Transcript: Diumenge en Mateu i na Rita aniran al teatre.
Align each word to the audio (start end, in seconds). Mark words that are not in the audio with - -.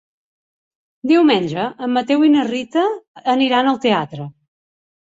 Diumenge 1.11 1.67
en 1.89 1.93
Mateu 1.99 2.27
i 2.29 2.33
na 2.39 2.49
Rita 2.51 2.87
aniran 3.39 3.75
al 3.75 3.83
teatre. 3.87 4.33